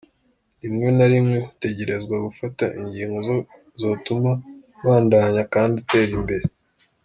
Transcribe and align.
Rimwe 0.61 0.87
na 0.97 1.05
rimwe 1.11 1.37
utegerezwa 1.49 2.15
gufata 2.25 2.65
ingingo 2.79 3.17
zotuma 3.81 4.31
ubandanya 4.79 5.43
kandi 5.53 5.73
utera 5.83 6.11
imbere. 6.21 6.45